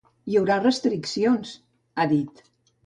[0.31, 1.55] Hi haurà restriccions,
[2.01, 2.45] ha dit.